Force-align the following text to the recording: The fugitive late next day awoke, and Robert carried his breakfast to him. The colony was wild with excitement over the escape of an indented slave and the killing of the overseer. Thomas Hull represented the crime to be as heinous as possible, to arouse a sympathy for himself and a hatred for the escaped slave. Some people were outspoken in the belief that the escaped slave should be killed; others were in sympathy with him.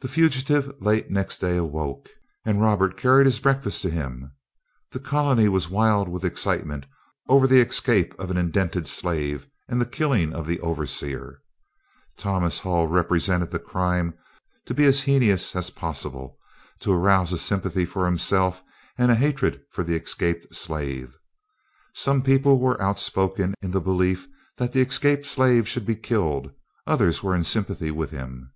The 0.00 0.08
fugitive 0.08 0.72
late 0.82 1.08
next 1.08 1.38
day 1.38 1.56
awoke, 1.56 2.08
and 2.44 2.60
Robert 2.60 2.96
carried 2.96 3.26
his 3.26 3.38
breakfast 3.38 3.80
to 3.82 3.90
him. 3.90 4.32
The 4.90 4.98
colony 4.98 5.48
was 5.48 5.70
wild 5.70 6.08
with 6.08 6.24
excitement 6.24 6.84
over 7.28 7.46
the 7.46 7.60
escape 7.60 8.18
of 8.18 8.32
an 8.32 8.36
indented 8.36 8.88
slave 8.88 9.46
and 9.68 9.80
the 9.80 9.86
killing 9.86 10.32
of 10.32 10.48
the 10.48 10.58
overseer. 10.62 11.38
Thomas 12.16 12.58
Hull 12.58 12.88
represented 12.88 13.52
the 13.52 13.60
crime 13.60 14.14
to 14.66 14.74
be 14.74 14.84
as 14.84 15.02
heinous 15.02 15.54
as 15.54 15.70
possible, 15.70 16.36
to 16.80 16.92
arouse 16.92 17.32
a 17.32 17.38
sympathy 17.38 17.84
for 17.84 18.06
himself 18.06 18.64
and 18.98 19.12
a 19.12 19.14
hatred 19.14 19.62
for 19.70 19.84
the 19.84 19.94
escaped 19.94 20.52
slave. 20.56 21.14
Some 21.92 22.20
people 22.20 22.58
were 22.58 22.82
outspoken 22.82 23.54
in 23.62 23.70
the 23.70 23.80
belief 23.80 24.26
that 24.56 24.72
the 24.72 24.80
escaped 24.80 25.26
slave 25.26 25.68
should 25.68 25.86
be 25.86 25.94
killed; 25.94 26.50
others 26.84 27.22
were 27.22 27.36
in 27.36 27.44
sympathy 27.44 27.92
with 27.92 28.10
him. 28.10 28.50